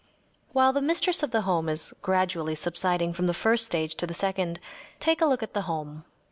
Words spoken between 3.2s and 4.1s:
the first stage to